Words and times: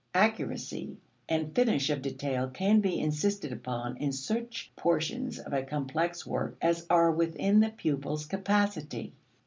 Accuracy 0.15 0.97
and 1.29 1.53
finish 1.53 1.91
of 1.91 2.01
detail 2.01 2.49
can 2.49 2.81
be 2.81 2.99
insisted 2.99 3.51
upon 3.51 3.97
in 3.97 4.11
such 4.11 4.71
portions 4.75 5.37
of 5.37 5.53
a 5.53 5.61
complex 5.61 6.25
work 6.25 6.57
as 6.59 6.87
are 6.89 7.11
within 7.11 7.59
the 7.59 7.69
pupil's 7.69 8.25
capacity. 8.25 9.13